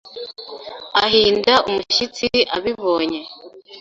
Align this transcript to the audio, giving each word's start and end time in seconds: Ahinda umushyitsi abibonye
Ahinda 1.03 1.53
umushyitsi 1.69 2.27
abibonye 2.55 3.21